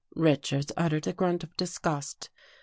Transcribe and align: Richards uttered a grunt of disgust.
Richards 0.15 0.71
uttered 0.77 1.05
a 1.05 1.13
grunt 1.13 1.43
of 1.43 1.55
disgust. 1.55 2.31